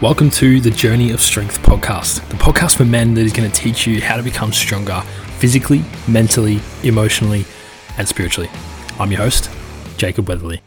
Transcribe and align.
Welcome 0.00 0.30
to 0.30 0.60
the 0.60 0.70
Journey 0.70 1.10
of 1.10 1.20
Strength 1.20 1.60
podcast, 1.62 2.24
the 2.28 2.36
podcast 2.36 2.76
for 2.76 2.84
men 2.84 3.14
that 3.14 3.22
is 3.22 3.32
going 3.32 3.50
to 3.50 3.60
teach 3.60 3.84
you 3.84 4.00
how 4.00 4.16
to 4.16 4.22
become 4.22 4.52
stronger 4.52 5.00
physically, 5.38 5.82
mentally, 6.06 6.60
emotionally, 6.84 7.44
and 7.96 8.06
spiritually. 8.06 8.48
I'm 9.00 9.10
your 9.10 9.22
host, 9.22 9.50
Jacob 9.96 10.26
Weatherley. 10.26 10.60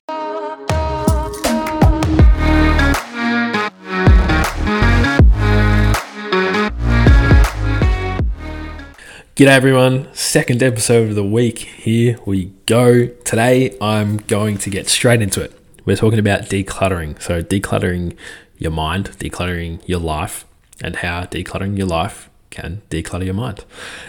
G'day 9.38 9.48
everyone, 9.48 10.14
second 10.14 10.62
episode 10.62 11.08
of 11.08 11.16
the 11.16 11.24
week. 11.24 11.60
Here 11.60 12.20
we 12.26 12.52
go. 12.66 13.08
Today 13.08 13.78
I'm 13.80 14.18
going 14.18 14.58
to 14.58 14.70
get 14.70 14.90
straight 14.90 15.22
into 15.22 15.42
it. 15.42 15.58
We're 15.86 15.96
talking 15.96 16.20
about 16.20 16.42
decluttering. 16.42 17.20
So, 17.22 17.42
decluttering 17.42 18.18
your 18.62 18.72
mind, 18.72 19.10
decluttering 19.18 19.82
your 19.88 20.00
life, 20.00 20.46
and 20.82 20.98
how 20.98 21.24
decluttering 21.24 21.78
your 21.78 21.88
life 21.88 22.30
can 22.52 22.84
declutter 22.92 23.26
your 23.26 23.34
mind. 23.34 23.66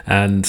And 0.07 0.45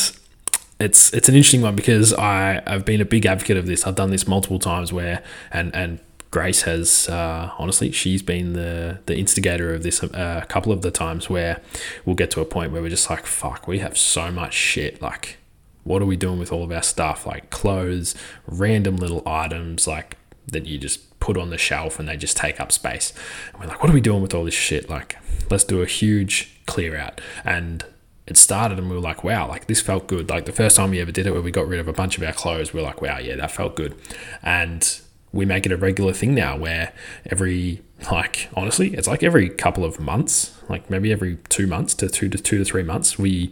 it's 0.80 1.14
it's 1.14 1.30
an 1.30 1.36
interesting 1.36 1.62
one 1.62 1.76
because 1.76 2.14
I 2.14 2.62
I've 2.68 2.84
been 2.84 3.00
a 3.00 3.06
big 3.06 3.26
advocate 3.26 3.56
of 3.56 3.66
this. 3.66 3.88
I've 3.88 3.96
done 3.96 4.12
this 4.12 4.28
multiple 4.28 4.60
times 4.60 4.92
where 4.92 5.24
and 5.52 5.74
and 5.74 6.00
Grace 6.32 6.64
has 6.64 7.08
uh, 7.08 7.52
honestly 7.58 7.92
she's 7.92 8.22
been 8.22 8.54
the 8.54 9.00
the 9.06 9.16
instigator 9.16 9.74
of 9.74 9.84
this 9.84 10.04
uh, 10.04 10.42
a 10.44 10.46
couple 10.48 10.74
of 10.74 10.82
the 10.82 10.92
times 10.92 11.30
where 11.30 11.62
we'll 12.06 12.16
get 12.16 12.30
to 12.32 12.42
a 12.42 12.46
point 12.46 12.74
where 12.74 12.82
we're 12.82 12.90
just 12.90 13.10
like 13.10 13.26
fuck 13.26 13.68
we 13.68 13.80
have 13.80 13.98
so 13.98 14.32
much 14.32 14.54
shit 14.54 15.02
like 15.02 15.38
what 15.84 16.02
are 16.02 16.06
we 16.06 16.18
doing 16.18 16.40
with 16.40 16.52
all 16.52 16.64
of 16.64 16.72
our 16.72 16.82
stuff 16.82 17.28
like 17.28 17.52
clothes 17.52 18.16
random 18.48 18.96
little 18.96 19.22
items 19.28 19.86
like 19.88 20.18
that 20.48 20.66
you 20.66 20.80
just 20.80 21.13
put 21.24 21.38
on 21.38 21.52
the 21.52 21.58
shelf 21.58 22.00
and 22.00 22.10
they 22.10 22.18
just 22.18 22.36
take 22.36 22.60
up 22.60 22.70
space. 22.70 23.14
And 23.54 23.62
we're 23.62 23.70
like, 23.70 23.82
what 23.82 23.90
are 23.90 23.94
we 23.94 24.02
doing 24.02 24.22
with 24.22 24.34
all 24.34 24.44
this 24.44 24.54
shit? 24.54 24.90
Like, 24.90 25.16
let's 25.50 25.64
do 25.64 25.82
a 25.82 25.86
huge 25.86 26.54
clear 26.66 26.98
out. 26.98 27.22
And 27.46 27.86
it 28.28 28.36
started 28.36 28.78
and 28.78 28.90
we 28.90 28.96
were 28.98 29.02
like, 29.02 29.24
wow, 29.24 29.48
like 29.48 29.68
this 29.68 29.80
felt 29.80 30.08
good. 30.08 30.30
Like 30.30 30.46
the 30.46 30.52
first 30.52 30.76
time 30.76 30.92
we 30.92 31.00
ever 31.00 31.14
did 31.14 31.26
it, 31.26 31.32
where 31.32 31.42
we 31.42 31.50
got 31.50 31.66
rid 31.66 31.80
of 31.80 31.88
a 31.88 31.94
bunch 31.94 32.18
of 32.18 32.24
our 32.24 32.34
clothes, 32.34 32.74
we 32.74 32.82
are 32.82 32.84
like, 32.84 33.02
wow, 33.02 33.20
yeah, 33.20 33.38
that 33.38 33.52
felt 33.52 33.78
good. 33.78 33.96
And 34.42 35.00
we 35.32 35.46
make 35.46 35.66
it 35.66 35.72
a 35.72 35.78
regular 35.78 36.12
thing 36.12 36.36
now 36.36 36.58
where 36.58 36.92
every 37.28 37.82
like 38.12 38.50
honestly 38.54 38.94
it's 38.94 39.08
like 39.08 39.24
every 39.24 39.50
couple 39.50 39.86
of 39.86 40.00
months 40.00 40.62
like 40.70 40.90
maybe 40.90 41.12
every 41.12 41.38
two 41.48 41.66
months 41.66 41.96
to 41.96 42.10
two 42.10 42.28
to 42.28 42.38
two 42.38 42.58
to 42.60 42.66
three 42.66 42.84
months 42.84 43.18
we 43.18 43.52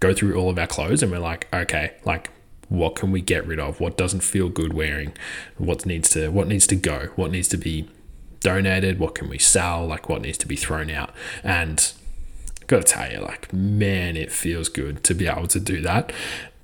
go 0.00 0.14
through 0.14 0.34
all 0.36 0.48
of 0.48 0.58
our 0.58 0.68
clothes 0.68 1.02
and 1.02 1.12
we're 1.12 1.18
like 1.18 1.46
okay 1.52 1.94
like 2.04 2.30
what 2.68 2.94
can 2.94 3.10
we 3.10 3.20
get 3.20 3.46
rid 3.46 3.58
of? 3.58 3.80
What 3.80 3.96
doesn't 3.96 4.20
feel 4.20 4.48
good 4.48 4.72
wearing? 4.72 5.12
What 5.56 5.86
needs 5.86 6.10
to 6.10 6.28
what 6.28 6.48
needs 6.48 6.66
to 6.68 6.76
go? 6.76 7.10
What 7.16 7.30
needs 7.30 7.48
to 7.48 7.56
be 7.56 7.88
donated? 8.40 8.98
What 8.98 9.14
can 9.14 9.28
we 9.28 9.38
sell? 9.38 9.86
Like 9.86 10.08
what 10.08 10.22
needs 10.22 10.38
to 10.38 10.46
be 10.46 10.56
thrown 10.56 10.90
out? 10.90 11.10
And 11.42 11.92
I 12.60 12.64
gotta 12.66 12.82
tell 12.82 13.10
you 13.10 13.20
like 13.20 13.52
man 13.52 14.16
it 14.16 14.30
feels 14.30 14.68
good 14.68 15.02
to 15.04 15.14
be 15.14 15.26
able 15.26 15.48
to 15.48 15.60
do 15.60 15.80
that 15.82 16.12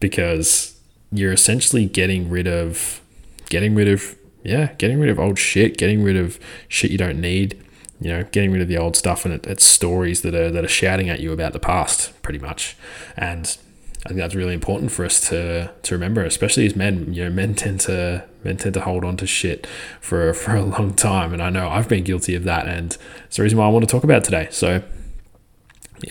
because 0.00 0.78
you're 1.10 1.32
essentially 1.32 1.86
getting 1.86 2.28
rid 2.28 2.46
of 2.46 3.00
getting 3.48 3.74
rid 3.74 3.88
of 3.88 4.16
yeah 4.42 4.72
getting 4.74 5.00
rid 5.00 5.08
of 5.08 5.18
old 5.18 5.38
shit 5.38 5.78
getting 5.78 6.02
rid 6.02 6.16
of 6.16 6.38
shit 6.68 6.90
you 6.90 6.98
don't 6.98 7.20
need 7.20 7.64
you 8.00 8.10
know 8.10 8.24
getting 8.24 8.52
rid 8.52 8.60
of 8.60 8.68
the 8.68 8.76
old 8.76 8.96
stuff 8.96 9.24
and 9.24 9.32
it, 9.32 9.46
it's 9.46 9.64
stories 9.64 10.20
that 10.22 10.34
are 10.34 10.50
that 10.50 10.64
are 10.64 10.68
shouting 10.68 11.08
at 11.08 11.20
you 11.20 11.32
about 11.32 11.52
the 11.52 11.60
past 11.60 12.12
pretty 12.22 12.38
much. 12.38 12.76
And 13.16 13.56
I 14.04 14.08
think 14.08 14.20
that's 14.20 14.34
really 14.34 14.52
important 14.52 14.92
for 14.92 15.04
us 15.04 15.18
to 15.30 15.72
to 15.82 15.94
remember, 15.94 16.24
especially 16.24 16.66
as 16.66 16.76
men. 16.76 17.12
You 17.14 17.24
know, 17.24 17.30
men 17.30 17.54
tend 17.54 17.80
to 17.80 18.24
men 18.42 18.58
tend 18.58 18.74
to 18.74 18.80
hold 18.80 19.02
on 19.02 19.16
to 19.16 19.26
shit 19.26 19.66
for 20.00 20.34
for 20.34 20.54
a 20.54 20.62
long 20.62 20.94
time, 20.94 21.32
and 21.32 21.42
I 21.42 21.50
know 21.50 21.68
I've 21.68 21.88
been 21.88 22.04
guilty 22.04 22.34
of 22.34 22.44
that, 22.44 22.66
and 22.66 22.96
it's 23.24 23.36
the 23.36 23.42
reason 23.42 23.58
why 23.58 23.66
I 23.66 23.68
want 23.68 23.88
to 23.88 23.90
talk 23.90 24.04
about 24.04 24.22
today. 24.22 24.48
So, 24.50 24.82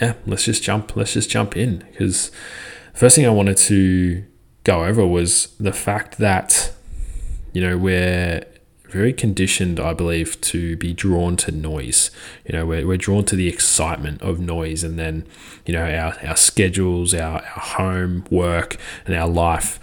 yeah, 0.01 0.13
let's 0.25 0.45
just 0.45 0.63
jump. 0.63 0.95
Let's 0.95 1.13
just 1.13 1.29
jump 1.29 1.55
in 1.55 1.85
because 1.91 2.31
the 2.93 2.99
first 2.99 3.15
thing 3.15 3.27
I 3.27 3.29
wanted 3.29 3.57
to 3.57 4.23
go 4.63 4.85
over 4.85 5.05
was 5.05 5.53
the 5.59 5.73
fact 5.73 6.17
that 6.17 6.71
you 7.53 7.61
know 7.61 7.77
we're 7.77 8.43
very 8.93 9.11
conditioned, 9.11 9.79
I 9.79 9.93
believe, 9.93 10.39
to 10.41 10.77
be 10.77 10.93
drawn 10.93 11.35
to 11.37 11.51
noise. 11.51 12.11
You 12.45 12.53
know, 12.53 12.65
we're, 12.65 12.87
we're 12.87 12.97
drawn 12.97 13.25
to 13.25 13.35
the 13.35 13.47
excitement 13.47 14.21
of 14.21 14.39
noise, 14.39 14.83
and 14.83 14.97
then, 14.99 15.25
you 15.65 15.73
know, 15.73 15.83
our, 15.83 16.15
our 16.25 16.37
schedules, 16.37 17.13
our, 17.13 17.41
our 17.41 17.61
home, 17.61 18.25
work, 18.29 18.77
and 19.05 19.15
our 19.15 19.27
life 19.27 19.79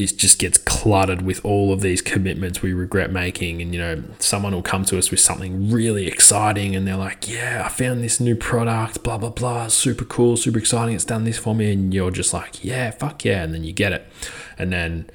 it 0.00 0.16
just 0.16 0.38
gets 0.38 0.56
cluttered 0.56 1.20
with 1.20 1.44
all 1.44 1.74
of 1.74 1.82
these 1.82 2.00
commitments 2.00 2.62
we 2.62 2.72
regret 2.72 3.12
making. 3.12 3.60
And, 3.60 3.74
you 3.74 3.80
know, 3.80 4.02
someone 4.18 4.54
will 4.54 4.62
come 4.62 4.84
to 4.86 4.96
us 4.96 5.10
with 5.10 5.20
something 5.20 5.70
really 5.70 6.06
exciting 6.06 6.74
and 6.74 6.86
they're 6.86 6.96
like, 6.96 7.28
yeah, 7.28 7.62
I 7.66 7.68
found 7.68 8.02
this 8.02 8.18
new 8.18 8.34
product, 8.34 9.02
blah, 9.02 9.18
blah, 9.18 9.28
blah, 9.28 9.68
super 9.68 10.06
cool, 10.06 10.38
super 10.38 10.58
exciting. 10.58 10.94
It's 10.94 11.04
done 11.04 11.24
this 11.24 11.36
for 11.36 11.54
me. 11.54 11.72
And 11.72 11.92
you're 11.92 12.10
just 12.10 12.32
like, 12.32 12.64
yeah, 12.64 12.92
fuck 12.92 13.26
yeah. 13.26 13.42
And 13.42 13.52
then 13.52 13.62
you 13.62 13.74
get 13.74 13.92
it. 13.92 14.06
And 14.56 14.72
then 14.72 15.10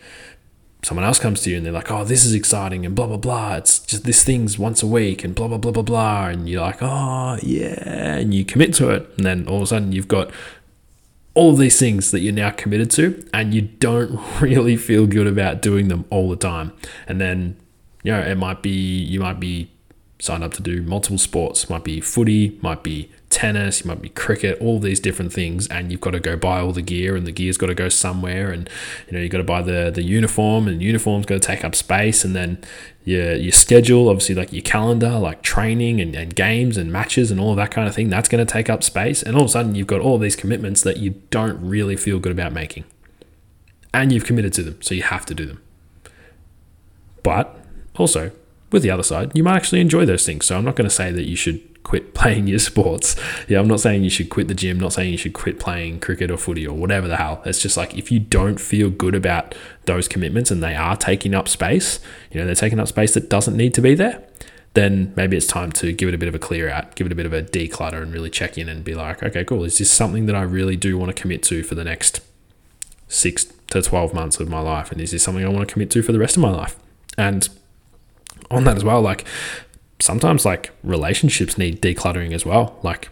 someone 0.85 1.03
else 1.03 1.17
comes 1.17 1.41
to 1.41 1.49
you 1.49 1.57
and 1.57 1.65
they're 1.65 1.73
like, 1.73 1.89
oh, 1.89 2.03
this 2.03 2.23
is 2.23 2.35
exciting 2.35 2.85
and 2.85 2.93
blah, 2.93 3.07
blah, 3.07 3.17
blah. 3.17 3.55
It's 3.55 3.79
just 3.79 4.03
this 4.03 4.23
thing's 4.23 4.59
once 4.59 4.83
a 4.83 4.87
week 4.87 5.23
and 5.23 5.33
blah, 5.33 5.47
blah, 5.47 5.57
blah, 5.57 5.71
blah, 5.71 5.81
blah. 5.81 6.27
And 6.27 6.47
you're 6.47 6.61
like, 6.61 6.77
oh, 6.79 7.39
yeah. 7.41 8.17
And 8.17 8.35
you 8.35 8.45
commit 8.45 8.71
to 8.75 8.91
it. 8.91 9.09
And 9.17 9.25
then 9.25 9.47
all 9.47 9.55
of 9.55 9.63
a 9.63 9.65
sudden 9.65 9.93
you've 9.93 10.07
got 10.07 10.29
all 11.33 11.55
these 11.55 11.79
things 11.79 12.11
that 12.11 12.19
you're 12.19 12.31
now 12.31 12.51
committed 12.51 12.91
to 12.91 13.27
and 13.33 13.51
you 13.51 13.63
don't 13.63 14.19
really 14.39 14.77
feel 14.77 15.07
good 15.07 15.25
about 15.25 15.59
doing 15.59 15.87
them 15.87 16.05
all 16.11 16.29
the 16.29 16.35
time. 16.35 16.71
And 17.07 17.19
then, 17.19 17.57
you 18.03 18.11
know, 18.11 18.21
it 18.21 18.35
might 18.35 18.61
be, 18.61 18.69
you 18.69 19.19
might 19.19 19.39
be 19.39 19.71
signed 20.19 20.43
up 20.43 20.53
to 20.53 20.61
do 20.61 20.83
multiple 20.83 21.17
sports, 21.17 21.67
might 21.67 21.83
be 21.83 21.99
footy, 21.99 22.59
might 22.61 22.83
be 22.83 23.09
tennis, 23.35 23.81
you 23.81 23.89
might 23.89 24.01
be 24.01 24.07
cricket, 24.07 24.57
all 24.61 24.79
these 24.79 25.01
different 25.01 25.33
things, 25.33 25.67
and 25.67 25.91
you've 25.91 25.99
got 25.99 26.11
to 26.11 26.21
go 26.21 26.37
buy 26.37 26.61
all 26.61 26.71
the 26.71 26.81
gear, 26.81 27.17
and 27.17 27.27
the 27.27 27.33
gear's 27.33 27.57
got 27.57 27.67
to 27.67 27.75
go 27.75 27.89
somewhere, 27.89 28.49
and 28.49 28.69
you 29.07 29.13
know 29.13 29.19
you've 29.19 29.31
got 29.31 29.39
to 29.39 29.43
buy 29.43 29.61
the 29.61 29.91
the 29.93 30.03
uniform, 30.03 30.67
and 30.69 30.81
uniform's 30.81 31.25
got 31.25 31.35
to 31.41 31.47
take 31.47 31.65
up 31.65 31.75
space, 31.75 32.23
and 32.23 32.33
then 32.33 32.57
your 33.03 33.35
your 33.35 33.51
schedule, 33.51 34.07
obviously 34.07 34.35
like 34.35 34.53
your 34.53 34.61
calendar, 34.63 35.19
like 35.19 35.41
training 35.41 35.99
and, 35.99 36.15
and 36.15 36.33
games 36.33 36.77
and 36.77 36.93
matches 36.93 37.29
and 37.29 37.39
all 37.39 37.51
of 37.51 37.57
that 37.57 37.71
kind 37.71 37.87
of 37.87 37.93
thing, 37.93 38.09
that's 38.09 38.29
going 38.29 38.43
to 38.43 38.51
take 38.51 38.69
up 38.69 38.83
space, 38.83 39.21
and 39.21 39.35
all 39.35 39.43
of 39.43 39.49
a 39.49 39.51
sudden 39.51 39.75
you've 39.75 39.85
got 39.85 39.99
all 39.99 40.17
these 40.17 40.37
commitments 40.37 40.81
that 40.83 40.97
you 40.97 41.21
don't 41.29 41.59
really 41.61 41.97
feel 41.97 42.19
good 42.19 42.31
about 42.31 42.53
making, 42.53 42.85
and 43.93 44.13
you've 44.13 44.25
committed 44.25 44.53
to 44.53 44.63
them, 44.63 44.81
so 44.81 44.95
you 44.95 45.03
have 45.03 45.25
to 45.25 45.35
do 45.35 45.45
them. 45.45 45.61
But 47.21 47.59
also 47.97 48.31
with 48.71 48.81
the 48.81 48.91
other 48.91 49.03
side, 49.03 49.31
you 49.35 49.43
might 49.43 49.57
actually 49.57 49.81
enjoy 49.81 50.05
those 50.05 50.25
things. 50.25 50.45
So 50.45 50.57
I'm 50.57 50.65
not 50.65 50.75
going 50.75 50.89
to 50.89 50.95
say 50.95 51.11
that 51.11 51.25
you 51.25 51.35
should 51.35 51.61
quit 51.85 52.13
playing 52.13 52.47
your 52.47 52.59
sports. 52.59 53.15
Yeah, 53.47 53.59
I'm 53.59 53.67
not 53.69 53.79
saying 53.79 54.03
you 54.03 54.09
should 54.09 54.29
quit 54.29 54.49
the 54.49 54.53
gym, 54.53 54.77
not 54.77 54.91
saying 54.91 55.11
you 55.11 55.17
should 55.17 55.33
quit 55.33 55.57
playing 55.57 56.01
cricket 56.01 56.29
or 56.29 56.35
footy 56.37 56.67
or 56.67 56.75
whatever 56.75 57.07
the 57.07 57.15
hell. 57.15 57.41
It's 57.45 57.61
just 57.61 57.77
like 57.77 57.97
if 57.97 58.11
you 58.11 58.19
don't 58.19 58.59
feel 58.59 58.89
good 58.89 59.15
about 59.15 59.55
those 59.85 60.09
commitments 60.09 60.51
and 60.51 60.61
they 60.61 60.75
are 60.75 60.97
taking 60.97 61.33
up 61.33 61.47
space, 61.47 62.01
you 62.31 62.39
know, 62.39 62.45
they're 62.45 62.55
taking 62.55 62.79
up 62.79 62.89
space 62.89 63.13
that 63.13 63.29
doesn't 63.29 63.55
need 63.55 63.73
to 63.75 63.81
be 63.81 63.95
there, 63.95 64.21
then 64.73 65.13
maybe 65.15 65.37
it's 65.37 65.47
time 65.47 65.71
to 65.71 65.93
give 65.93 66.09
it 66.09 66.15
a 66.15 66.17
bit 66.17 66.27
of 66.27 66.35
a 66.35 66.39
clear 66.39 66.69
out, 66.69 66.95
give 66.95 67.07
it 67.07 67.13
a 67.13 67.15
bit 67.15 67.25
of 67.25 67.31
a 67.31 67.41
declutter 67.41 68.01
and 68.01 68.11
really 68.11 68.29
check 68.29 68.57
in 68.57 68.67
and 68.67 68.83
be 68.83 68.93
like, 68.93 69.23
okay, 69.23 69.45
cool. 69.45 69.63
Is 69.63 69.77
this 69.77 69.89
something 69.89 70.25
that 70.25 70.35
I 70.35 70.41
really 70.41 70.75
do 70.75 70.97
want 70.97 71.15
to 71.15 71.19
commit 71.19 71.41
to 71.43 71.63
for 71.63 71.75
the 71.75 71.85
next 71.85 72.19
six 73.07 73.45
to 73.69 73.81
12 73.81 74.13
months 74.13 74.39
of 74.39 74.49
my 74.49 74.59
life? 74.59 74.91
And 74.91 74.99
is 74.99 75.11
this 75.11 75.23
something 75.23 75.45
I 75.45 75.49
want 75.49 75.67
to 75.67 75.73
commit 75.73 75.91
to 75.91 76.03
for 76.03 76.11
the 76.11 76.19
rest 76.19 76.35
of 76.35 76.41
my 76.41 76.51
life? 76.51 76.75
And 77.17 77.47
on 78.51 78.65
that 78.65 78.75
as 78.75 78.83
well, 78.83 79.01
like 79.01 79.25
sometimes 79.99 80.45
like 80.45 80.71
relationships 80.83 81.57
need 81.57 81.81
decluttering 81.81 82.33
as 82.33 82.45
well. 82.45 82.79
Like 82.83 83.09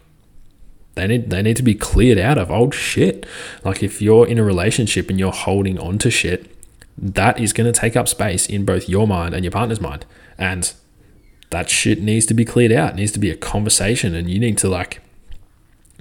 they 0.96 1.08
need 1.08 1.30
they 1.30 1.42
need 1.42 1.58
to 1.58 1.64
be 1.64 1.76
cleared 1.76 2.18
out 2.18 2.38
of 2.38 2.52
old 2.52 2.74
shit. 2.74 3.26
Like 3.64 3.82
if 3.82 4.02
you're 4.02 4.28
in 4.28 4.38
a 4.38 4.44
relationship 4.44 5.10
and 5.10 5.20
you're 5.20 5.32
holding 5.32 5.80
on 5.80 5.98
to 6.00 6.12
shit, 6.12 6.56
that 6.98 7.40
is 7.40 7.54
going 7.54 7.72
to 7.72 7.78
take 7.78 7.96
up 7.96 8.08
space 8.08 8.46
in 8.48 8.66
both 8.66 8.88
your 8.88 9.08
mind 9.08 9.34
and 9.34 9.44
your 9.44 9.52
partner's 9.52 9.82
mind. 9.82 10.06
And 10.38 10.74
that 11.50 11.70
shit 11.70 12.02
needs 12.02 12.26
to 12.28 12.34
be 12.34 12.46
cleared 12.46 12.72
out. 12.72 12.94
It 12.94 12.96
needs 12.96 13.12
to 13.14 13.20
be 13.20 13.30
a 13.30 13.38
conversation 13.38 14.16
and 14.16 14.30
you 14.30 14.40
need 14.40 14.58
to 14.60 14.70
like 14.70 15.02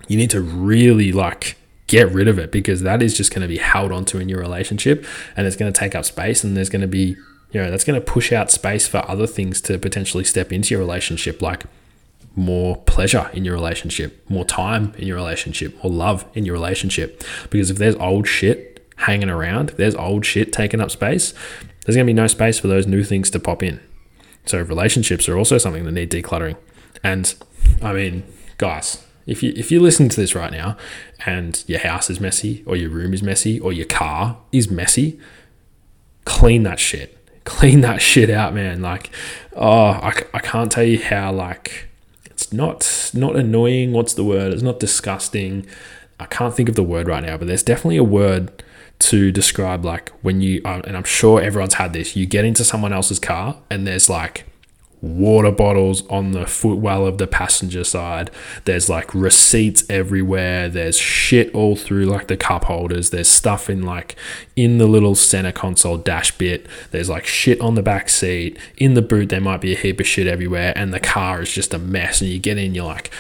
you 0.08 0.16
need 0.16 0.30
to 0.30 0.40
really 0.40 1.12
like 1.12 1.56
get 1.86 2.10
rid 2.10 2.26
of 2.26 2.38
it 2.38 2.50
because 2.50 2.82
that 2.82 3.02
is 3.02 3.16
just 3.16 3.30
going 3.32 3.42
to 3.42 3.48
be 3.48 3.58
held 3.58 3.92
onto 3.92 4.18
in 4.18 4.28
your 4.28 4.40
relationship 4.40 5.04
and 5.36 5.46
it's 5.46 5.56
going 5.56 5.70
to 5.70 5.78
take 5.78 5.94
up 5.94 6.04
space 6.04 6.42
and 6.42 6.56
there's 6.56 6.70
going 6.70 6.80
to 6.80 6.88
be 6.88 7.16
you 7.52 7.60
know, 7.60 7.70
that's 7.70 7.84
going 7.84 8.00
to 8.00 8.04
push 8.04 8.32
out 8.32 8.50
space 8.50 8.88
for 8.88 9.08
other 9.08 9.26
things 9.26 9.60
to 9.62 9.78
potentially 9.78 10.24
step 10.24 10.52
into 10.52 10.74
your 10.74 10.80
relationship, 10.80 11.42
like 11.42 11.64
more 12.34 12.78
pleasure 12.78 13.30
in 13.34 13.44
your 13.44 13.54
relationship, 13.54 14.28
more 14.30 14.44
time 14.44 14.94
in 14.96 15.06
your 15.06 15.16
relationship, 15.16 15.74
more 15.84 15.92
love 15.92 16.24
in 16.34 16.46
your 16.46 16.54
relationship. 16.54 17.22
Because 17.50 17.70
if 17.70 17.76
there's 17.76 17.94
old 17.96 18.26
shit 18.26 18.90
hanging 18.96 19.28
around, 19.28 19.70
if 19.70 19.76
there's 19.76 19.94
old 19.94 20.24
shit 20.24 20.52
taking 20.52 20.80
up 20.80 20.90
space, 20.90 21.34
there's 21.84 21.96
going 21.96 22.06
to 22.06 22.10
be 22.10 22.14
no 22.14 22.26
space 22.26 22.58
for 22.58 22.68
those 22.68 22.86
new 22.86 23.04
things 23.04 23.30
to 23.30 23.38
pop 23.38 23.62
in. 23.62 23.80
So 24.46 24.60
relationships 24.62 25.28
are 25.28 25.36
also 25.36 25.58
something 25.58 25.84
that 25.84 25.92
need 25.92 26.10
decluttering. 26.10 26.56
And 27.04 27.34
I 27.82 27.92
mean, 27.92 28.24
guys, 28.56 29.04
if 29.26 29.42
you 29.42 29.52
if 29.54 29.70
you 29.70 29.78
listen 29.78 30.08
to 30.08 30.20
this 30.20 30.34
right 30.34 30.50
now 30.50 30.76
and 31.26 31.62
your 31.68 31.78
house 31.80 32.10
is 32.10 32.18
messy 32.18 32.64
or 32.66 32.76
your 32.76 32.90
room 32.90 33.14
is 33.14 33.22
messy 33.22 33.60
or 33.60 33.72
your 33.72 33.86
car 33.86 34.38
is 34.50 34.70
messy, 34.70 35.20
clean 36.24 36.64
that 36.64 36.80
shit 36.80 37.21
clean 37.44 37.80
that 37.82 38.00
shit 38.00 38.30
out, 38.30 38.54
man. 38.54 38.82
Like, 38.82 39.10
oh, 39.54 39.90
I, 39.90 40.12
I 40.34 40.38
can't 40.38 40.70
tell 40.70 40.84
you 40.84 41.02
how, 41.02 41.32
like, 41.32 41.88
it's 42.26 42.52
not 42.52 43.10
not 43.14 43.36
annoying. 43.36 43.92
What's 43.92 44.14
the 44.14 44.24
word? 44.24 44.52
It's 44.52 44.62
not 44.62 44.80
disgusting. 44.80 45.66
I 46.18 46.26
can't 46.26 46.54
think 46.54 46.68
of 46.68 46.76
the 46.76 46.82
word 46.82 47.08
right 47.08 47.22
now, 47.22 47.36
but 47.36 47.48
there's 47.48 47.62
definitely 47.62 47.96
a 47.96 48.04
word 48.04 48.62
to 49.00 49.32
describe 49.32 49.84
like 49.84 50.10
when 50.22 50.40
you 50.40 50.62
uh, 50.64 50.80
and 50.84 50.96
I'm 50.96 51.04
sure 51.04 51.40
everyone's 51.40 51.74
had 51.74 51.92
this. 51.92 52.14
You 52.16 52.26
get 52.26 52.44
into 52.44 52.64
someone 52.64 52.92
else's 52.92 53.18
car 53.18 53.58
and 53.68 53.86
there's 53.86 54.08
like 54.08 54.44
water 55.02 55.50
bottles 55.50 56.06
on 56.06 56.30
the 56.30 56.46
footwell 56.46 57.06
of 57.06 57.18
the 57.18 57.26
passenger 57.26 57.82
side. 57.82 58.30
There's 58.64 58.88
like 58.88 59.12
receipts 59.12 59.84
everywhere. 59.90 60.68
There's 60.68 60.96
shit 60.96 61.52
all 61.54 61.74
through 61.74 62.06
like 62.06 62.28
the 62.28 62.36
cup 62.36 62.64
holders. 62.64 63.10
There's 63.10 63.28
stuff 63.28 63.68
in 63.68 63.82
like 63.82 64.16
in 64.54 64.78
the 64.78 64.86
little 64.86 65.16
center 65.16 65.52
console 65.52 65.98
dash 65.98 66.38
bit. 66.38 66.66
There's 66.92 67.10
like 67.10 67.26
shit 67.26 67.60
on 67.60 67.74
the 67.74 67.82
back 67.82 68.08
seat. 68.08 68.56
In 68.76 68.94
the 68.94 69.02
boot, 69.02 69.28
there 69.28 69.40
might 69.40 69.60
be 69.60 69.72
a 69.72 69.76
heap 69.76 69.98
of 69.98 70.06
shit 70.06 70.28
everywhere, 70.28 70.72
and 70.76 70.94
the 70.94 71.00
car 71.00 71.42
is 71.42 71.52
just 71.52 71.74
a 71.74 71.78
mess. 71.78 72.20
And 72.20 72.30
you 72.30 72.38
get 72.38 72.56
in, 72.56 72.74
you're 72.74 72.84
like, 72.84 73.10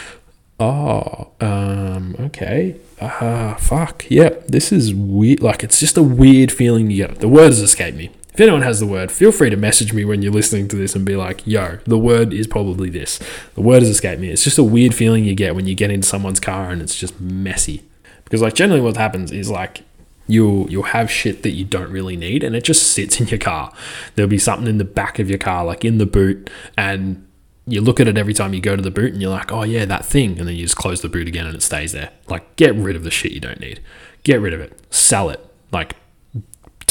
oh, 0.60 1.32
um, 1.40 2.14
okay. 2.20 2.76
Ah, 3.00 3.54
uh, 3.54 3.56
fuck. 3.56 4.08
Yep, 4.08 4.32
yeah, 4.32 4.46
this 4.48 4.70
is 4.70 4.94
weird. 4.94 5.42
Like, 5.42 5.64
it's 5.64 5.80
just 5.80 5.96
a 5.96 6.02
weird 6.02 6.52
feeling 6.52 6.90
you 6.90 7.08
get. 7.08 7.18
The 7.18 7.28
word 7.28 7.46
has 7.46 7.60
escaped 7.60 7.96
me. 7.96 8.10
If 8.32 8.40
anyone 8.40 8.62
has 8.62 8.80
the 8.80 8.86
word, 8.86 9.12
feel 9.12 9.30
free 9.30 9.50
to 9.50 9.56
message 9.56 9.92
me 9.92 10.04
when 10.04 10.22
you're 10.22 10.32
listening 10.32 10.66
to 10.68 10.76
this 10.76 10.96
and 10.96 11.04
be 11.04 11.16
like, 11.16 11.46
yo, 11.46 11.78
the 11.84 11.98
word 11.98 12.32
is 12.32 12.46
probably 12.46 12.88
this. 12.88 13.20
The 13.54 13.60
word 13.60 13.82
has 13.82 13.90
escaped 13.90 14.20
me. 14.20 14.30
It's 14.30 14.44
just 14.44 14.58
a 14.58 14.64
weird 14.64 14.94
feeling 14.94 15.24
you 15.24 15.34
get 15.34 15.54
when 15.54 15.66
you 15.66 15.74
get 15.74 15.90
into 15.90 16.08
someone's 16.08 16.40
car 16.40 16.70
and 16.70 16.80
it's 16.80 16.94
just 16.94 17.20
messy. 17.20 17.82
Because 18.24 18.40
like 18.40 18.54
generally 18.54 18.80
what 18.80 18.96
happens 18.96 19.32
is 19.32 19.50
like 19.50 19.82
you'll 20.26 20.70
you'll 20.70 20.84
have 20.84 21.10
shit 21.10 21.42
that 21.42 21.50
you 21.50 21.64
don't 21.64 21.90
really 21.90 22.16
need 22.16 22.42
and 22.42 22.56
it 22.56 22.64
just 22.64 22.92
sits 22.92 23.20
in 23.20 23.28
your 23.28 23.38
car. 23.38 23.70
There'll 24.14 24.30
be 24.30 24.38
something 24.38 24.66
in 24.66 24.78
the 24.78 24.84
back 24.84 25.18
of 25.18 25.28
your 25.28 25.38
car, 25.38 25.64
like 25.64 25.84
in 25.84 25.98
the 25.98 26.06
boot, 26.06 26.48
and 26.78 27.26
you 27.66 27.80
look 27.80 28.00
at 28.00 28.08
it 28.08 28.18
every 28.18 28.34
time 28.34 28.54
you 28.54 28.60
go 28.60 28.74
to 28.74 28.82
the 28.82 28.90
boot 28.90 29.12
and 29.12 29.22
you're 29.22 29.30
like, 29.30 29.52
oh 29.52 29.62
yeah, 29.62 29.84
that 29.84 30.04
thing. 30.04 30.38
And 30.38 30.48
then 30.48 30.56
you 30.56 30.64
just 30.64 30.76
close 30.76 31.00
the 31.00 31.08
boot 31.08 31.28
again 31.28 31.46
and 31.46 31.54
it 31.54 31.62
stays 31.62 31.92
there. 31.92 32.10
Like, 32.28 32.56
get 32.56 32.74
rid 32.74 32.96
of 32.96 33.04
the 33.04 33.10
shit 33.10 33.32
you 33.32 33.40
don't 33.40 33.60
need. 33.60 33.80
Get 34.24 34.40
rid 34.40 34.52
of 34.52 34.60
it. 34.60 34.78
Sell 34.90 35.30
it. 35.30 35.44
Like, 35.70 35.94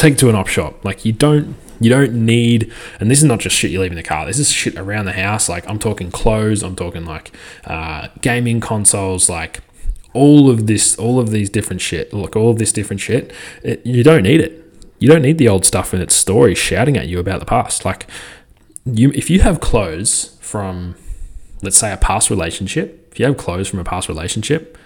take 0.01 0.18
to 0.18 0.30
an 0.30 0.36
op 0.36 0.48
shop. 0.48 0.83
Like 0.83 1.06
you 1.06 1.13
don't 1.13 1.56
you 1.80 1.89
don't 1.89 2.13
need 2.13 2.71
and 3.00 3.09
this 3.09 3.19
is 3.19 3.24
not 3.24 3.39
just 3.39 3.56
shit 3.56 3.71
you 3.71 3.80
leave 3.80 3.92
in 3.92 3.98
the 3.98 4.03
car. 4.03 4.25
This 4.25 4.39
is 4.39 4.51
shit 4.51 4.77
around 4.77 5.06
the 5.06 5.13
house. 5.13 5.48
Like 5.48 5.68
I'm 5.69 5.80
talking 5.80 6.12
clothes, 6.12 6.63
I'm 6.63 6.75
talking 6.75 7.06
like 7.06 7.31
uh, 7.65 8.07
gaming 8.21 8.59
consoles, 8.59 9.30
like 9.30 9.62
all 10.13 10.50
of 10.50 10.68
this 10.68 10.98
all 10.98 11.19
of 11.19 11.30
these 11.30 11.50
different 11.50 11.81
shit. 11.81 12.13
Look, 12.13 12.36
all 12.36 12.50
of 12.50 12.57
this 12.57 12.71
different 12.71 13.00
shit. 13.00 13.31
It, 13.63 13.86
you 13.86 14.03
don't 14.03 14.24
need 14.24 14.42
it. 14.42 14.57
You 15.00 15.07
don't 15.07 15.21
need 15.21 15.38
the 15.38 15.48
old 15.48 15.65
stuff 15.65 15.94
and 15.94 16.01
its 16.01 16.15
story 16.15 16.54
shouting 16.56 16.97
at 16.97 17.07
you 17.07 17.19
about 17.19 17.39
the 17.39 17.45
past. 17.45 17.86
Like 17.86 18.07
you 18.86 19.12
if 19.12 19.30
you 19.30 19.42
have 19.42 19.59
clothes 19.59 20.38
from 20.42 20.95
let's 21.62 21.77
say 21.77 21.94
a 21.94 21.97
past 21.97 22.30
relationship, 22.31 23.07
if 23.12 23.19
you 23.19 23.25
have 23.27 23.38
clothes 23.38 23.68
from 23.68 23.80
a 23.80 23.83
past 23.83 24.09
relationship, 24.09 24.77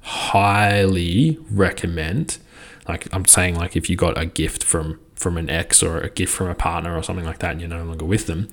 highly 0.00 1.38
recommend 1.50 2.38
like 2.88 3.06
I'm 3.12 3.26
saying, 3.26 3.54
like 3.54 3.76
if 3.76 3.90
you 3.90 3.96
got 3.96 4.18
a 4.18 4.26
gift 4.26 4.64
from 4.64 4.98
from 5.14 5.36
an 5.36 5.50
ex 5.50 5.82
or 5.82 5.98
a 5.98 6.10
gift 6.10 6.32
from 6.32 6.48
a 6.48 6.54
partner 6.54 6.96
or 6.96 7.02
something 7.02 7.24
like 7.24 7.38
that, 7.40 7.52
and 7.52 7.60
you're 7.60 7.68
no 7.68 7.84
longer 7.84 8.04
with 8.04 8.26
them, 8.26 8.48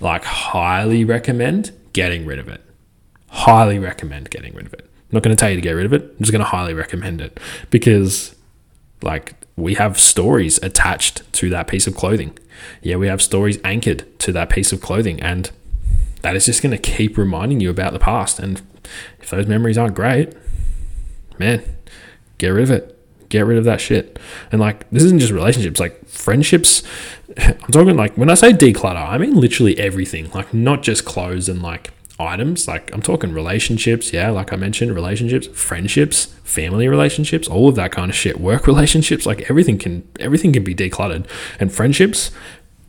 like 0.00 0.24
highly 0.24 1.04
recommend 1.04 1.72
getting 1.92 2.26
rid 2.26 2.38
of 2.38 2.48
it. 2.48 2.62
Highly 3.28 3.78
recommend 3.78 4.30
getting 4.30 4.54
rid 4.54 4.66
of 4.66 4.74
it. 4.74 4.82
I'm 4.82 5.16
not 5.16 5.22
going 5.22 5.34
to 5.34 5.40
tell 5.40 5.50
you 5.50 5.56
to 5.56 5.62
get 5.62 5.72
rid 5.72 5.86
of 5.86 5.92
it. 5.92 6.02
I'm 6.02 6.18
just 6.18 6.32
going 6.32 6.44
to 6.44 6.50
highly 6.50 6.74
recommend 6.74 7.20
it 7.20 7.40
because, 7.70 8.34
like, 9.02 9.34
we 9.56 9.74
have 9.74 9.98
stories 9.98 10.58
attached 10.62 11.32
to 11.34 11.50
that 11.50 11.68
piece 11.68 11.86
of 11.86 11.94
clothing. 11.94 12.36
Yeah, 12.82 12.96
we 12.96 13.06
have 13.06 13.22
stories 13.22 13.58
anchored 13.64 14.18
to 14.20 14.32
that 14.32 14.50
piece 14.50 14.72
of 14.72 14.80
clothing, 14.80 15.20
and 15.20 15.50
that 16.22 16.36
is 16.36 16.46
just 16.46 16.62
going 16.62 16.72
to 16.72 16.78
keep 16.78 17.16
reminding 17.16 17.60
you 17.60 17.70
about 17.70 17.92
the 17.92 17.98
past. 17.98 18.38
And 18.38 18.60
if 19.20 19.30
those 19.30 19.46
memories 19.46 19.78
aren't 19.78 19.94
great, 19.94 20.34
man, 21.38 21.62
get 22.38 22.48
rid 22.48 22.64
of 22.64 22.70
it 22.70 22.99
get 23.30 23.46
rid 23.46 23.56
of 23.56 23.64
that 23.64 23.80
shit. 23.80 24.18
And 24.52 24.60
like, 24.60 24.88
this 24.90 25.02
isn't 25.04 25.20
just 25.20 25.32
relationships, 25.32 25.80
like 25.80 26.06
friendships. 26.06 26.82
I'm 27.38 27.72
talking 27.72 27.96
like, 27.96 28.14
when 28.16 28.28
I 28.28 28.34
say 28.34 28.52
declutter, 28.52 29.08
I 29.08 29.16
mean 29.16 29.34
literally 29.34 29.78
everything, 29.78 30.30
like, 30.32 30.52
not 30.52 30.82
just 30.82 31.06
clothes 31.06 31.48
and 31.48 31.62
like 31.62 31.92
items. 32.18 32.68
Like, 32.68 32.92
I'm 32.92 33.00
talking 33.00 33.32
relationships. 33.32 34.12
Yeah. 34.12 34.30
Like 34.30 34.52
I 34.52 34.56
mentioned, 34.56 34.94
relationships, 34.94 35.46
friendships, 35.46 36.26
family 36.44 36.86
relationships, 36.88 37.48
all 37.48 37.68
of 37.68 37.76
that 37.76 37.92
kind 37.92 38.10
of 38.10 38.16
shit, 38.16 38.40
work 38.40 38.66
relationships, 38.66 39.24
like 39.24 39.48
everything 39.50 39.78
can, 39.78 40.06
everything 40.18 40.52
can 40.52 40.64
be 40.64 40.74
decluttered. 40.74 41.26
And 41.58 41.72
friendships, 41.72 42.30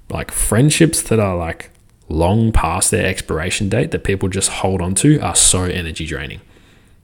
like 0.09 0.31
friendships 0.31 1.01
that 1.03 1.19
are 1.19 1.37
like 1.37 1.69
long 2.09 2.51
past 2.51 2.91
their 2.91 3.05
expiration 3.05 3.69
date 3.69 3.91
that 3.91 4.03
people 4.03 4.27
just 4.27 4.49
hold 4.49 4.81
on 4.81 4.93
to 4.95 5.17
are 5.19 5.35
so 5.35 5.63
energy 5.63 6.05
draining. 6.05 6.41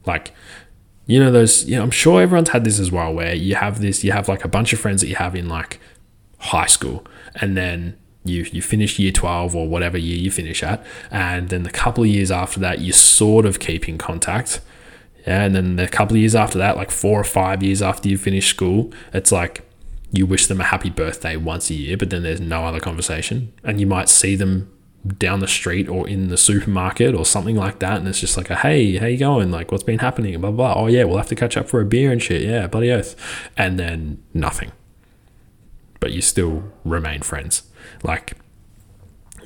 Like, 0.06 0.34
you 1.08 1.20
know 1.20 1.32
those 1.32 1.66
you 1.66 1.76
know 1.76 1.82
i'm 1.82 1.92
sure 1.92 2.22
everyone's 2.22 2.50
had 2.50 2.64
this 2.64 2.80
as 2.80 2.92
well 2.92 3.14
where 3.14 3.34
you 3.34 3.56
have 3.56 3.82
this 3.82 4.04
you 4.04 4.12
have 4.12 4.28
like 4.28 4.46
a 4.46 4.48
bunch 4.48 4.72
of 4.74 4.80
friends 4.80 5.02
that 5.02 5.08
you 5.08 5.16
have 5.16 5.36
in 5.36 5.50
like 5.50 5.80
high 6.38 6.68
school 6.68 7.04
and 7.36 7.58
then 7.58 7.98
you 8.24 8.46
you 8.52 8.62
finish 8.62 9.00
year 9.00 9.12
12 9.12 9.56
or 9.56 9.68
whatever 9.68 9.98
year 9.98 10.18
you 10.18 10.30
finish 10.30 10.62
at 10.62 10.86
and 11.10 11.50
then 11.50 11.64
the 11.64 11.70
couple 11.70 12.04
of 12.04 12.10
years 12.10 12.30
after 12.30 12.60
that 12.60 12.80
you 12.80 12.92
sort 12.92 13.46
of 13.46 13.60
keep 13.60 13.88
in 13.90 13.98
contact. 13.98 14.60
Yeah 15.26 15.44
and 15.44 15.54
then 15.54 15.76
the 15.76 15.88
couple 15.90 16.16
of 16.16 16.22
years 16.22 16.36
after 16.36 16.58
that 16.58 16.78
like 16.78 16.90
four 16.90 17.20
or 17.20 17.24
five 17.26 17.62
years 17.62 17.82
after 17.82 18.08
you 18.08 18.18
finish 18.18 18.48
school 18.48 18.92
it's 19.14 19.32
like 19.32 19.62
you 20.10 20.26
wish 20.26 20.48
them 20.48 20.62
a 20.62 20.64
happy 20.64 20.90
birthday 20.90 21.36
once 21.36 21.70
a 21.70 21.74
year 21.74 21.98
but 21.98 22.10
then 22.10 22.24
there's 22.24 22.40
no 22.40 22.64
other 22.64 22.80
conversation 22.80 23.52
and 23.64 23.82
you 23.82 23.86
might 23.86 24.08
see 24.08 24.38
them 24.38 24.72
down 25.08 25.40
the 25.40 25.48
street 25.48 25.88
or 25.88 26.08
in 26.08 26.30
the 26.30 26.38
supermarket 26.38 27.16
or 27.16 27.26
something 27.26 27.56
like 27.56 27.80
that, 27.80 27.98
and 27.98 28.08
it's 28.08 28.20
just 28.20 28.38
like 28.38 28.50
a 28.50 28.56
hey, 28.56 28.98
how 28.98 29.08
you 29.08 29.18
going? 29.18 29.52
Like, 29.52 29.72
what's 29.72 29.84
been 29.84 30.00
happening? 30.00 30.40
Blah 30.40 30.52
blah. 30.52 30.74
Oh 30.76 30.88
yeah, 30.88 31.04
we'll 31.04 31.18
have 31.18 31.28
to 31.28 31.36
catch 31.36 31.58
up 31.58 31.68
for 31.68 31.82
a 31.82 31.86
beer 31.86 32.12
and 32.12 32.22
shit. 32.22 32.42
Yeah, 32.42 32.68
bloody 32.68 32.92
oath. 32.92 33.16
And 33.56 33.80
then 33.80 34.24
nothing. 34.34 34.72
But 36.00 36.12
you 36.12 36.22
still 36.22 36.64
remain 36.84 37.22
friends. 37.22 37.64
Like, 38.04 38.34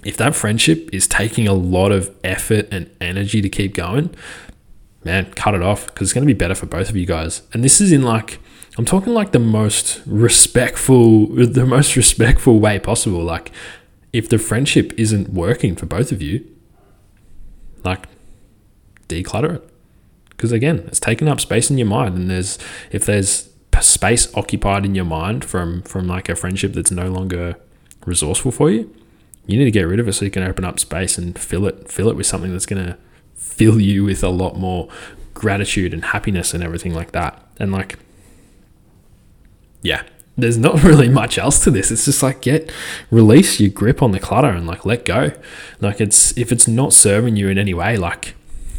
if 0.04 0.18
that 0.18 0.36
friendship 0.36 0.90
is 0.92 1.08
taking 1.08 1.48
a 1.48 1.54
lot 1.54 1.92
of 1.92 2.14
effort 2.24 2.68
and 2.72 2.90
energy 3.00 3.42
to 3.42 3.50
keep 3.50 3.74
going, 3.74 4.14
man, 5.04 5.32
cut 5.34 5.54
it 5.54 5.62
off 5.62 5.88
because 5.88 6.10
it's 6.10 6.14
going 6.14 6.28
to 6.28 6.34
be 6.34 6.38
better 6.38 6.56
for 6.56 6.66
both 6.66 6.90
of 6.90 6.96
you 6.96 7.06
guys. 7.06 7.42
And 7.54 7.64
this 7.64 7.82
is 7.82 7.92
in 7.92 8.02
like. 8.02 8.40
I'm 8.78 8.86
talking 8.86 9.14
like 9.14 9.34
the 9.34 9.38
most 9.38 10.02
respectful, 10.06 11.28
the 11.28 11.66
most 11.66 11.98
respectful 11.98 12.58
way 12.62 12.80
possible. 12.80 13.22
Like, 13.22 13.52
if 14.14 14.30
the 14.30 14.38
friendship 14.38 14.94
isn't 14.98 15.30
working 15.30 15.76
for 15.76 15.86
both 15.86 16.12
of 16.12 16.22
you, 16.22 16.46
like 17.84 18.08
declutter 19.08 19.56
it. 19.56 19.70
Because 20.30 20.52
again, 20.52 20.80
it's 20.88 21.00
taking 21.00 21.28
up 21.28 21.40
space 21.40 21.70
in 21.70 21.78
your 21.78 21.88
mind, 21.88 22.16
and 22.16 22.30
there's 22.30 22.58
if 22.92 23.06
there's 23.06 23.50
space 23.80 24.34
occupied 24.36 24.86
in 24.86 24.96
your 24.96 25.06
mind 25.06 25.44
from 25.44 25.82
from 25.84 26.08
like 26.08 26.30
a 26.30 26.36
friendship 26.36 26.74
that's 26.74 26.92
no 26.92 27.10
longer 27.10 27.56
resourceful 28.06 28.52
for 28.52 28.70
you, 28.70 28.94
you 29.46 29.58
need 29.58 29.66
to 29.66 29.72
get 29.72 29.84
rid 29.84 30.00
of 30.00 30.08
it 30.08 30.14
so 30.14 30.26
you 30.26 30.32
can 30.32 30.44
open 30.44 30.66
up 30.66 30.80
space 30.80 31.18
and 31.18 31.38
fill 31.38 31.66
it 31.66 31.92
fill 31.92 32.10
it 32.10 32.16
with 32.16 32.26
something 32.26 32.52
that's 32.52 32.66
gonna 32.66 32.98
fill 33.36 33.80
you 33.80 34.04
with 34.04 34.24
a 34.24 34.30
lot 34.30 34.56
more 34.56 34.88
gratitude 35.34 35.94
and 35.94 36.06
happiness 36.06 36.54
and 36.54 36.64
everything 36.64 36.94
like 36.94 37.12
that. 37.12 37.42
And 37.60 37.72
like, 37.72 37.98
yeah, 39.82 40.04
there's 40.38 40.58
not 40.58 40.84
really 40.84 41.10
much 41.10 41.38
else 41.38 41.64
to 41.64 41.72
this. 41.72 41.92
It's 41.92 42.06
just 42.06 42.24
like 42.24 42.42
get 42.42 42.72
release 43.10 43.60
your 43.60 43.70
grip 43.70 44.02
on 44.02 44.12
the 44.12 44.20
clutter 44.20 44.50
and 44.50 44.68
like 44.68 44.86
let 44.86 45.06
go. 45.06 45.32
Like 45.80 46.02
it's 46.02 46.38
if 46.38 46.52
it's 46.52 46.68
not 46.68 46.94
serving 46.94 47.36
you 47.36 47.50
in 47.50 47.58
any 47.58 47.74
way, 47.74 47.98
like 47.98 48.36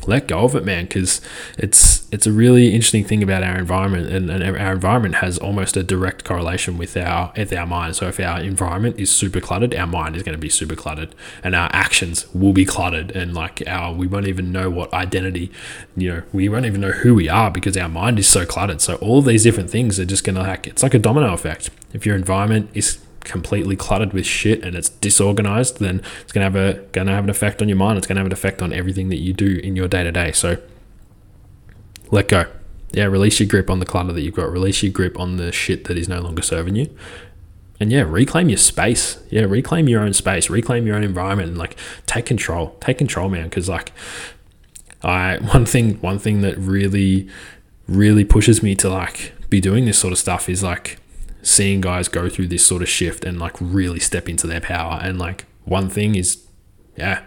let 0.07 0.29
go 0.29 0.41
of 0.41 0.55
it, 0.55 0.65
man, 0.65 0.85
because 0.85 1.21
it's 1.59 2.03
it's 2.13 2.27
a 2.27 2.33
really 2.33 2.75
interesting 2.75 3.05
thing 3.05 3.23
about 3.23 3.43
our 3.43 3.57
environment, 3.59 4.11
and, 4.13 4.31
and, 4.31 4.43
our 4.43 4.73
environment 4.73 5.17
has 5.17 5.39
almost 5.39 5.77
a 5.77 5.83
direct 5.83 6.25
correlation 6.25 6.77
with 6.77 6.97
our 6.97 7.33
with 7.37 7.53
our 7.53 7.67
mind. 7.67 7.97
So 7.97 8.09
if 8.09 8.21
our 8.21 8.41
environment 8.41 8.99
is 8.99 9.11
super 9.11 9.41
cluttered, 9.41 9.75
our 9.75 9.87
mind 9.87 10.17
is 10.17 10.23
going 10.23 10.35
to 10.35 10.41
be 10.41 10.49
super 10.49 10.75
cluttered, 10.75 11.15
and 11.43 11.55
our 11.55 11.71
actions 11.73 12.27
will 12.35 12.53
be 12.53 12.65
cluttered, 12.65 13.11
and 13.13 13.35
like 13.35 13.63
our 13.67 13.95
we 13.95 14.07
won't 14.07 14.27
even 14.27 14.53
know 14.53 14.71
what 14.71 14.93
identity, 14.93 15.51
you 15.97 16.13
know, 16.13 16.23
we 16.33 16.49
won't 16.49 16.67
even 16.67 16.81
know 16.81 16.93
who 16.93 17.15
we 17.15 17.29
are 17.29 17.51
because 17.51 17.77
our 17.77 17.89
mind 17.89 18.19
is 18.19 18.27
so 18.27 18.45
cluttered. 18.45 18.81
So 18.81 18.97
all 18.97 19.23
these 19.23 19.43
different 19.43 19.71
things 19.71 19.99
are 20.01 20.05
just 20.05 20.25
going 20.25 20.37
to 20.37 20.43
like 20.43 20.67
it's 20.67 20.83
like 20.83 20.95
a 20.95 20.99
domino 20.99 21.33
effect. 21.33 21.71
If 21.93 22.07
your 22.07 22.17
environment 22.17 22.71
is 22.75 22.99
completely 23.25 23.77
cluttered 23.77 24.13
with 24.13 24.27
shit 24.27 24.65
and 24.65 24.77
it's 24.77 24.89
disorganized, 24.89 25.79
then 25.79 26.03
it's 26.23 26.33
gonna 26.33 26.45
have 26.45 26.57
a 26.57 26.75
gonna 26.93 27.13
have 27.13 27.25
an 27.25 27.31
effect 27.31 27.63
on 27.63 27.69
your 27.69 27.77
mind. 27.77 27.99
It's 27.99 28.07
gonna 28.07 28.21
have 28.21 28.27
an 28.27 28.33
effect 28.33 28.63
on 28.63 28.73
everything 28.73 29.09
that 29.09 29.19
you 29.19 29.33
do 29.33 29.59
in 29.63 29.77
your 29.77 29.89
day 29.89 30.05
to 30.05 30.13
day. 30.13 30.33
So 30.33 30.59
let 32.11 32.29
go. 32.29 32.47
Yeah, 32.93 33.05
release 33.05 33.41
your 33.41 33.49
grip 33.49 33.71
on 33.71 33.79
the 33.79 33.87
clutter 33.87 34.13
that 34.13 34.21
you've 34.21 34.35
got. 34.35 34.53
Release 34.53 34.83
your 34.83 34.93
grip 34.93 35.19
on 35.19 35.37
the 35.37 35.51
shit 35.51 35.85
that 35.85 35.97
is 35.97 36.09
no 36.09 36.21
longer 36.21 36.43
serving 36.43 36.77
you. 36.77 36.95
And 37.81 37.91
yeah, 37.91 38.03
reclaim 38.03 38.49
your 38.49 38.59
space. 38.59 39.19
Yeah, 39.31 39.43
reclaim 39.43 39.89
your 39.89 40.03
own 40.03 40.13
space. 40.13 40.51
Reclaim 40.51 40.87
your 40.87 40.95
own 40.95 41.03
environment. 41.03 41.49
And 41.49 41.59
like, 41.59 41.77
take 42.07 42.27
control. 42.27 42.77
Take 42.81 42.99
control, 42.99 43.29
man. 43.29 43.45
Because 43.45 43.69
like, 43.69 43.93
I 45.03 45.39
one 45.39 45.67
thing 45.67 45.95
one 45.97 46.19
thing 46.19 46.43
that 46.43 46.57
really 46.59 47.29
really 47.89 48.25
pushes 48.25 48.63
me 48.63 48.75
to 48.77 48.89
like 48.89 49.33
be 49.51 49.61
doing 49.61 49.85
this 49.85 49.99
sort 49.99 50.13
of 50.13 50.19
stuff 50.19 50.49
is 50.49 50.63
like 50.63 50.99
seeing 51.43 51.81
guys 51.81 52.09
go 52.09 52.29
through 52.29 52.47
this 52.47 52.65
sort 52.65 52.83
of 52.83 52.89
shift 52.89 53.25
and 53.25 53.39
like 53.39 53.57
really 53.61 54.01
step 54.01 54.29
into 54.29 54.47
their 54.47 54.61
power. 54.61 55.01
And 55.03 55.19
like 55.19 55.45
one 55.65 55.91
thing 55.91 56.15
is, 56.15 56.45
yeah, 56.97 57.23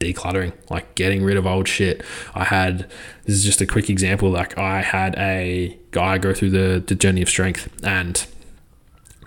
decluttering, 0.00 0.52
like 0.68 0.94
getting 0.94 1.22
rid 1.22 1.36
of 1.36 1.46
old 1.46 1.68
shit. 1.68 2.02
I 2.34 2.44
had 2.44 2.90
this 3.24 3.36
is 3.36 3.44
just 3.44 3.60
a 3.60 3.66
quick 3.66 3.88
example. 3.88 4.30
Like 4.30 4.58
I 4.58 4.82
had 4.82 5.14
a 5.16 5.78
guy 5.92 6.18
go 6.18 6.34
through 6.34 6.50
the, 6.50 6.82
the 6.84 6.94
journey 6.94 7.22
of 7.22 7.28
strength 7.28 7.68
and 7.84 8.26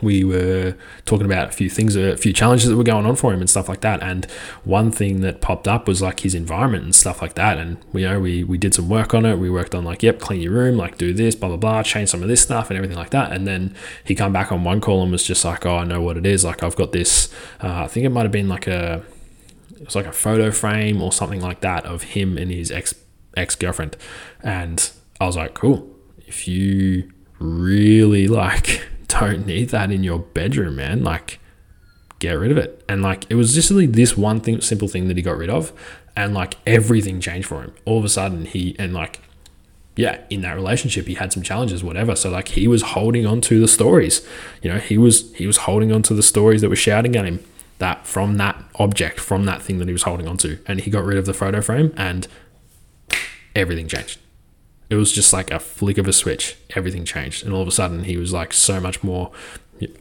we 0.01 0.23
were 0.23 0.75
talking 1.05 1.25
about 1.25 1.49
a 1.49 1.51
few 1.51 1.69
things, 1.69 1.95
a 1.95 2.17
few 2.17 2.33
challenges 2.33 2.69
that 2.69 2.75
were 2.75 2.83
going 2.83 3.05
on 3.05 3.15
for 3.15 3.33
him 3.33 3.39
and 3.39 3.49
stuff 3.49 3.69
like 3.69 3.81
that. 3.81 4.01
And 4.01 4.25
one 4.63 4.91
thing 4.91 5.21
that 5.21 5.39
popped 5.39 5.67
up 5.67 5.87
was 5.87 6.01
like 6.01 6.21
his 6.21 6.35
environment 6.35 6.83
and 6.83 6.95
stuff 6.95 7.21
like 7.21 7.35
that. 7.35 7.57
And 7.57 7.77
you 7.93 8.01
know, 8.01 8.19
we 8.19 8.43
we 8.43 8.57
did 8.57 8.73
some 8.73 8.89
work 8.89 9.13
on 9.13 9.25
it. 9.25 9.37
We 9.37 9.49
worked 9.49 9.75
on 9.75 9.85
like, 9.85 10.03
yep, 10.03 10.19
clean 10.19 10.41
your 10.41 10.53
room, 10.53 10.77
like 10.77 10.97
do 10.97 11.13
this, 11.13 11.35
blah 11.35 11.49
blah 11.49 11.57
blah, 11.57 11.83
change 11.83 12.09
some 12.09 12.21
of 12.21 12.27
this 12.27 12.41
stuff 12.41 12.69
and 12.69 12.77
everything 12.77 12.97
like 12.97 13.11
that. 13.11 13.31
And 13.31 13.47
then 13.47 13.75
he 14.03 14.15
come 14.15 14.33
back 14.33 14.51
on 14.51 14.63
one 14.63 14.81
call 14.81 15.03
and 15.03 15.11
was 15.11 15.23
just 15.23 15.45
like, 15.45 15.65
oh, 15.65 15.77
I 15.77 15.83
know 15.83 16.01
what 16.01 16.17
it 16.17 16.25
is. 16.25 16.43
Like 16.43 16.63
I've 16.63 16.75
got 16.75 16.91
this. 16.91 17.33
Uh, 17.61 17.83
I 17.83 17.87
think 17.87 18.05
it 18.05 18.09
might 18.09 18.23
have 18.23 18.31
been 18.31 18.49
like 18.49 18.67
a 18.67 19.03
it 19.79 19.85
was 19.85 19.95
like 19.95 20.05
a 20.05 20.13
photo 20.13 20.51
frame 20.51 21.01
or 21.01 21.11
something 21.11 21.41
like 21.41 21.59
that 21.61 21.85
of 21.85 22.03
him 22.03 22.37
and 22.37 22.51
his 22.51 22.71
ex 22.71 22.95
ex 23.37 23.55
girlfriend. 23.55 23.97
And 24.41 24.89
I 25.19 25.25
was 25.25 25.37
like, 25.37 25.53
cool. 25.53 25.89
If 26.25 26.47
you 26.47 27.11
really 27.39 28.27
like 28.43 28.81
don't 29.27 29.45
need 29.45 29.69
that 29.69 29.91
in 29.91 30.03
your 30.03 30.19
bedroom, 30.19 30.75
man. 30.75 31.03
Like, 31.03 31.39
get 32.19 32.33
rid 32.33 32.51
of 32.51 32.57
it. 32.57 32.83
And 32.87 33.01
like, 33.01 33.25
it 33.29 33.35
was 33.35 33.53
just 33.53 33.69
really 33.69 33.85
this 33.85 34.17
one 34.17 34.39
thing, 34.39 34.61
simple 34.61 34.87
thing 34.87 35.07
that 35.07 35.17
he 35.17 35.23
got 35.23 35.37
rid 35.37 35.49
of, 35.49 35.73
and 36.15 36.33
like 36.33 36.55
everything 36.65 37.19
changed 37.19 37.47
for 37.47 37.61
him. 37.61 37.73
All 37.85 37.99
of 37.99 38.05
a 38.05 38.09
sudden, 38.09 38.45
he 38.45 38.75
and 38.79 38.93
like, 38.93 39.19
yeah, 39.95 40.21
in 40.29 40.41
that 40.41 40.53
relationship, 40.53 41.05
he 41.05 41.15
had 41.15 41.31
some 41.31 41.43
challenges, 41.43 41.83
whatever. 41.83 42.15
So 42.15 42.29
like, 42.29 42.49
he 42.49 42.67
was 42.67 42.81
holding 42.81 43.25
on 43.25 43.41
to 43.41 43.59
the 43.59 43.67
stories. 43.67 44.25
You 44.61 44.71
know, 44.71 44.79
he 44.79 44.97
was 44.97 45.33
he 45.35 45.45
was 45.45 45.57
holding 45.57 45.91
on 45.91 46.01
to 46.03 46.13
the 46.13 46.23
stories 46.23 46.61
that 46.61 46.69
were 46.69 46.75
shouting 46.75 47.15
at 47.15 47.25
him 47.25 47.43
that 47.79 48.07
from 48.07 48.37
that 48.37 48.63
object, 48.75 49.19
from 49.19 49.45
that 49.45 49.61
thing 49.61 49.79
that 49.79 49.87
he 49.87 49.93
was 49.93 50.03
holding 50.03 50.27
on 50.27 50.37
to, 50.37 50.59
and 50.65 50.81
he 50.81 50.89
got 50.89 51.03
rid 51.03 51.17
of 51.17 51.25
the 51.25 51.33
photo 51.33 51.61
frame, 51.61 51.93
and 51.97 52.27
everything 53.55 53.87
changed 53.87 54.19
it 54.93 54.97
was 54.97 55.11
just 55.11 55.33
like 55.33 55.51
a 55.51 55.59
flick 55.59 55.97
of 55.97 56.07
a 56.07 56.13
switch. 56.13 56.55
Everything 56.75 57.05
changed. 57.05 57.43
And 57.43 57.53
all 57.53 57.61
of 57.61 57.67
a 57.67 57.71
sudden, 57.71 58.03
he 58.03 58.17
was 58.17 58.31
like 58.31 58.53
so 58.53 58.79
much 58.79 59.03
more 59.03 59.31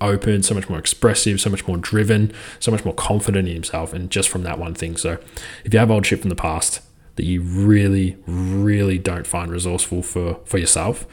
open, 0.01 0.43
so 0.43 0.55
much 0.55 0.69
more 0.69 0.79
expressive, 0.79 1.41
so 1.41 1.51
much 1.51 1.67
more 1.67 1.77
driven, 1.77 2.33
so 2.61 2.71
much 2.71 2.85
more 2.85 2.95
confident 2.95 3.49
in 3.49 3.55
himself. 3.55 3.93
And 3.93 4.11
just 4.11 4.29
from 4.29 4.43
that 4.43 4.59
one 4.59 4.75
thing. 4.75 4.97
So 4.97 5.19
if 5.65 5.73
you 5.73 5.81
have 5.81 5.91
old 5.91 6.07
shit 6.07 6.21
from 6.21 6.29
the 6.31 6.37
past 6.37 6.81
that 7.17 7.25
you 7.25 7.43
really, 7.43 8.17
really 8.27 8.99
don't 8.99 9.27
find 9.27 9.51
resourceful 9.51 10.03
for, 10.03 10.41
for 10.45 10.59
yourself, 10.59 11.07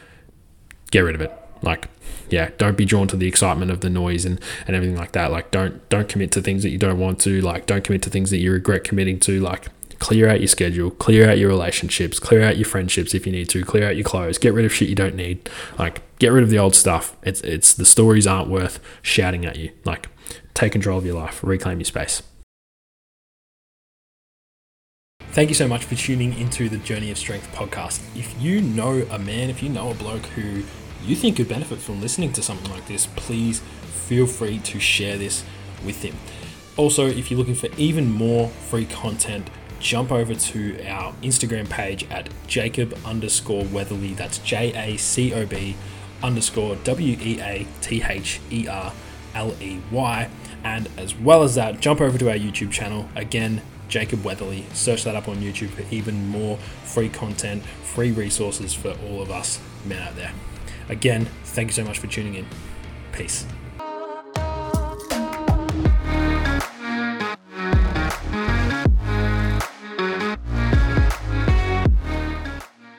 get 0.91 1.01
rid 1.01 1.15
of 1.15 1.21
it. 1.21 1.31
Like, 1.61 1.89
yeah, 2.29 2.51
don't 2.57 2.77
be 2.77 2.85
drawn 2.85 3.07
to 3.09 3.17
the 3.17 3.27
excitement 3.27 3.71
of 3.71 3.81
the 3.81 3.89
noise 3.89 4.25
and, 4.25 4.39
and 4.67 4.75
everything 4.75 4.97
like 4.97 5.11
that. 5.13 5.31
Like, 5.31 5.51
don't 5.51 5.87
don't 5.89 6.07
commit 6.07 6.31
to 6.33 6.41
things 6.41 6.63
that 6.63 6.69
you 6.69 6.77
don't 6.77 6.99
want 6.99 7.19
to. 7.21 7.41
Like, 7.41 7.65
don't 7.65 7.83
commit 7.83 8.01
to 8.03 8.09
things 8.09 8.29
that 8.29 8.37
you 8.37 8.51
regret 8.51 8.83
committing 8.83 9.19
to. 9.21 9.41
Like, 9.41 9.67
clear 9.99 10.29
out 10.29 10.39
your 10.39 10.47
schedule, 10.47 10.91
clear 10.91 11.29
out 11.29 11.37
your 11.37 11.49
relationships, 11.49 12.19
clear 12.19 12.41
out 12.41 12.57
your 12.57 12.65
friendships 12.65 13.13
if 13.13 13.25
you 13.25 13.31
need 13.31 13.49
to, 13.49 13.63
clear 13.63 13.87
out 13.87 13.95
your 13.95 14.05
clothes, 14.05 14.37
get 14.37 14.53
rid 14.53 14.65
of 14.65 14.73
shit 14.73 14.89
you 14.89 14.95
don't 14.95 15.15
need. 15.15 15.49
Like 15.77 16.01
get 16.19 16.29
rid 16.29 16.43
of 16.43 16.49
the 16.49 16.59
old 16.59 16.75
stuff. 16.75 17.15
It's 17.23 17.41
it's 17.41 17.73
the 17.73 17.85
stories 17.85 18.25
aren't 18.25 18.49
worth 18.49 18.79
shouting 19.01 19.45
at 19.45 19.57
you. 19.57 19.71
Like 19.85 20.09
take 20.53 20.71
control 20.71 20.97
of 20.97 21.05
your 21.05 21.15
life, 21.15 21.43
reclaim 21.43 21.79
your 21.79 21.85
space. 21.85 22.23
Thank 25.31 25.49
you 25.49 25.55
so 25.55 25.67
much 25.67 25.85
for 25.85 25.93
tuning 25.93 26.37
into 26.39 26.69
the 26.69 26.77
Journey 26.77 27.11
of 27.11 27.17
Strength 27.17 27.53
podcast. 27.53 28.01
If 28.15 28.41
you 28.41 28.61
know 28.61 29.05
a 29.11 29.19
man, 29.19 29.51
if 29.51 29.61
you 29.61 29.69
know 29.69 29.91
a 29.91 29.93
bloke 29.93 30.25
who 30.25 30.63
you 31.03 31.15
think 31.15 31.37
could 31.37 31.47
benefit 31.47 31.77
from 31.77 32.01
listening 32.01 32.33
to 32.33 32.41
something 32.41 32.69
like 32.71 32.87
this, 32.87 33.05
please 33.15 33.59
feel 33.59 34.25
free 34.25 34.57
to 34.59 34.79
share 34.79 35.17
this 35.17 35.45
with 35.85 36.01
him. 36.01 36.15
Also, 36.77 37.05
if 37.05 37.29
you're 37.29 37.37
looking 37.37 37.55
for 37.55 37.69
even 37.77 38.11
more 38.11 38.47
free 38.47 38.85
content, 38.85 39.49
jump 39.79 40.11
over 40.11 40.35
to 40.35 40.87
our 40.87 41.13
Instagram 41.23 41.69
page 41.69 42.03
at 42.11 42.29
Jacob 42.47 42.97
underscore 43.05 43.63
Weatherley. 43.63 44.15
That's 44.15 44.37
J 44.39 44.73
A 44.73 44.97
C 44.97 45.33
O 45.33 45.45
B 45.45 45.75
underscore 46.21 46.75
W 46.77 47.17
E 47.19 47.39
A 47.41 47.67
T 47.81 48.03
H 48.03 48.39
E 48.51 48.67
R 48.67 48.93
L 49.33 49.55
E 49.61 49.79
Y. 49.91 50.29
And 50.63 50.89
as 50.97 51.15
well 51.15 51.43
as 51.43 51.55
that, 51.55 51.79
jump 51.79 52.01
over 52.01 52.17
to 52.17 52.29
our 52.29 52.35
YouTube 52.35 52.71
channel. 52.71 53.07
Again, 53.15 53.61
Jacob 53.87 54.23
Weatherley. 54.23 54.65
Search 54.73 55.03
that 55.03 55.15
up 55.15 55.27
on 55.27 55.37
YouTube 55.37 55.69
for 55.69 55.83
even 55.93 56.27
more 56.29 56.57
free 56.83 57.09
content, 57.09 57.63
free 57.63 58.11
resources 58.11 58.73
for 58.73 58.95
all 59.07 59.21
of 59.21 59.31
us 59.31 59.59
men 59.85 60.01
out 60.01 60.15
there. 60.15 60.31
Again, 60.89 61.25
thank 61.43 61.69
you 61.69 61.73
so 61.73 61.83
much 61.83 61.99
for 61.99 62.07
tuning 62.07 62.35
in. 62.35 62.45
Peace. 63.11 63.45